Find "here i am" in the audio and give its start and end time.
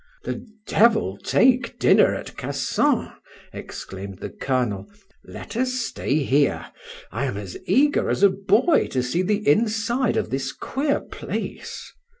6.23-7.37